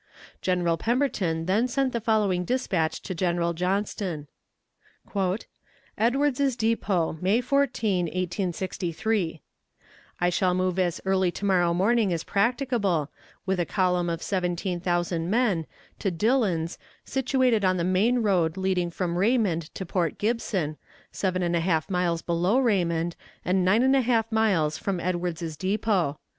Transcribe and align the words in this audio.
General 0.41 0.77
Pemberton 0.77 1.45
then 1.45 1.67
sent 1.67 1.93
the 1.93 2.01
following 2.01 2.43
dispatch 2.43 3.03
to 3.03 3.13
General 3.13 3.53
Johnston: 3.53 4.25
EDWARDS'S 5.95 6.55
DEPOT, 6.55 7.21
May 7.21 7.39
14, 7.39 8.05
1863. 8.05 9.41
"I 10.19 10.29
shall 10.31 10.55
move 10.55 10.79
as 10.79 11.01
early 11.05 11.29
to 11.29 11.45
morrow 11.45 11.75
morning 11.75 12.11
as 12.11 12.23
practicable, 12.23 13.11
with 13.45 13.59
a 13.59 13.65
column 13.67 14.09
of 14.09 14.23
seventeen 14.23 14.79
thousand 14.79 15.29
men, 15.29 15.67
to 15.99 16.09
Dillon's, 16.09 16.79
situated 17.05 17.63
on 17.63 17.77
the 17.77 17.83
main 17.83 18.23
road 18.23 18.57
leading 18.57 18.89
from 18.89 19.19
Raymond 19.19 19.71
to 19.75 19.85
Port 19.85 20.17
Gibson, 20.17 20.77
seven 21.11 21.43
and 21.43 21.55
a 21.55 21.59
half 21.59 21.91
miles 21.91 22.23
below 22.23 22.57
Raymond, 22.57 23.15
and 23.45 23.63
nine 23.63 23.83
and 23.83 23.95
a 23.95 24.01
half 24.01 24.31
miles 24.31 24.79
from 24.79 24.99
Edwards's 24.99 25.55
Depot. 25.55 26.17